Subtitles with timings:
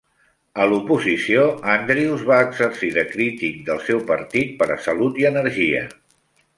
[0.61, 1.43] A l'oposició,
[1.75, 5.89] Andrewes va exercir de crític del seu partit per a Salut i Energia.